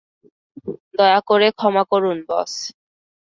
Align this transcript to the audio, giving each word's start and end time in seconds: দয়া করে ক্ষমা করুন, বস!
দয়া 0.97 1.19
করে 1.29 1.47
ক্ষমা 1.57 1.83
করুন, 1.91 2.17
বস! 2.29 2.51